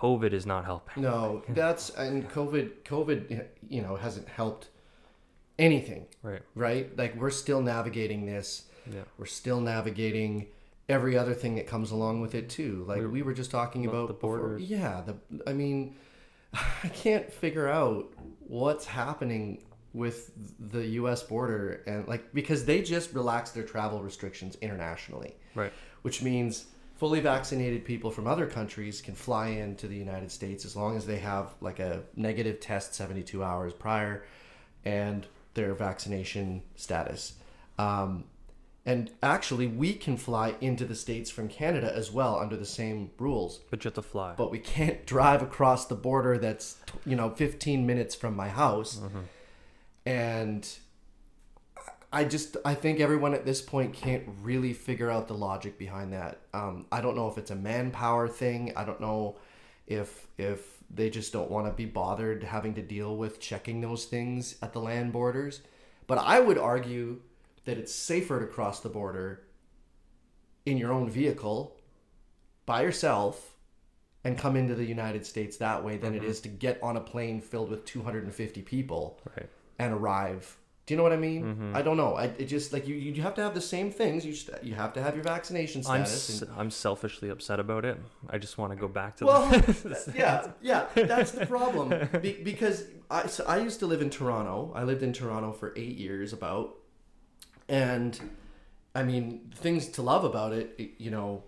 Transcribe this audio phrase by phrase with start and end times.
[0.00, 1.02] COVID is not helping.
[1.02, 2.82] No, that's and COVID.
[2.84, 4.68] COVID, you know, hasn't helped
[5.58, 6.06] anything.
[6.22, 6.42] Right.
[6.54, 6.96] Right.
[6.96, 8.64] Like we're still navigating this.
[8.90, 9.00] Yeah.
[9.18, 10.46] We're still navigating
[10.88, 12.84] every other thing that comes along with it too.
[12.88, 14.62] Like we were just talking About the before- borders.
[14.62, 15.02] Yeah.
[15.06, 15.16] The
[15.46, 15.96] I mean,
[16.54, 18.06] I can't figure out
[18.40, 19.62] what's happening
[19.92, 20.30] with
[20.70, 21.22] the U.S.
[21.22, 25.72] border and like because they just relaxed their travel restrictions internationally Right.
[26.02, 26.66] which means
[27.00, 31.06] fully vaccinated people from other countries can fly into the United States as long as
[31.06, 34.22] they have like a negative test 72 hours prior
[34.84, 37.32] and their vaccination status.
[37.78, 38.24] Um,
[38.84, 43.10] and actually, we can fly into the States from Canada as well under the same
[43.18, 44.34] rules, But you have to fly.
[44.36, 46.76] but we can't drive across the border that's,
[47.06, 49.00] you know, 15 minutes from my house.
[50.04, 50.68] And
[52.12, 56.12] I just I think everyone at this point can't really figure out the logic behind
[56.12, 56.40] that.
[56.52, 58.72] Um, I don't know if it's a manpower thing.
[58.76, 59.36] I don't know
[59.86, 64.06] if if they just don't want to be bothered having to deal with checking those
[64.06, 65.60] things at the land borders.
[66.08, 67.20] But I would argue
[67.64, 69.44] that it's safer to cross the border
[70.66, 71.76] in your own vehicle
[72.66, 73.54] by yourself
[74.24, 77.00] and come into the United States that way than it is to get on a
[77.00, 79.48] plane filled with 250 people right.
[79.78, 80.56] and arrive.
[80.90, 81.44] Do you know what I mean?
[81.44, 81.76] Mm-hmm.
[81.76, 82.16] I don't know.
[82.16, 84.26] I it just like you you have to have the same things.
[84.26, 86.42] You just, you have to have your vaccination status.
[86.42, 87.96] I'm s- I'm selfishly upset about it.
[88.28, 91.86] I just want to go back to well, the yeah, yeah, that's the problem.
[92.20, 94.72] Be, because I so I used to live in Toronto.
[94.74, 96.74] I lived in Toronto for eight years, about,
[97.68, 98.18] and
[98.92, 100.74] I mean things to love about it.
[100.76, 101.44] it- You know,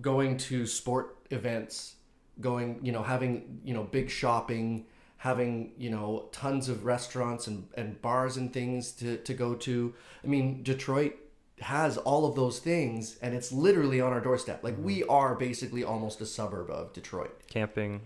[0.00, 1.96] going to sport events,
[2.40, 4.86] going you know having you know big shopping,
[5.20, 9.92] having you know tons of restaurants and, and bars and things to, to go to.
[10.24, 11.14] I mean Detroit
[11.60, 14.64] has all of those things and it's literally on our doorstep.
[14.64, 17.38] Like we are basically almost a suburb of Detroit.
[17.48, 18.00] camping,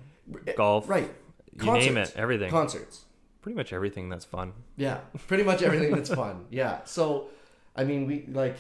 [0.56, 1.08] golf, Right.
[1.60, 2.50] You name it, everything.
[2.50, 3.04] Concerts.
[3.42, 4.52] Pretty much everything that's fun.
[4.76, 4.98] Yeah.
[5.28, 6.46] Pretty much everything that's fun.
[6.50, 6.80] Yeah.
[6.84, 7.28] So
[7.76, 8.56] I mean we like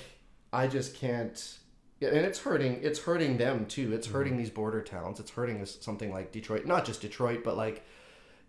[0.52, 1.58] I just can't
[2.00, 3.92] and it's hurting it's hurting them too.
[3.92, 4.16] It's Mm-hmm.
[4.16, 5.18] hurting these border towns.
[5.18, 7.84] It's hurting us- something like Detroit, not just Detroit, but like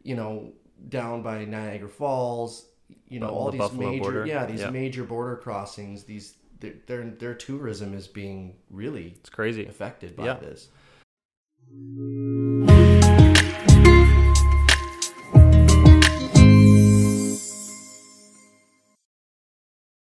[0.05, 0.53] you know,
[0.89, 2.67] down by Niagara Falls,
[3.09, 4.25] you know, all the these Buffalo major border.
[4.27, 4.69] yeah, these Yeah.
[4.69, 9.65] major border crossings, these their, their their tourism is being really It's crazy.
[9.65, 10.35] affected by Yeah.
[10.35, 10.69] this.